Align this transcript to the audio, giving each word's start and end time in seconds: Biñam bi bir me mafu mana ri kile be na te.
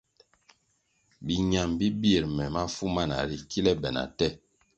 Biñam 1.25 1.69
bi 1.79 1.87
bir 2.01 2.23
me 2.35 2.45
mafu 2.53 2.85
mana 2.95 3.17
ri 3.29 3.37
kile 3.49 3.73
be 3.81 3.89
na 3.95 4.03
te. 4.17 4.27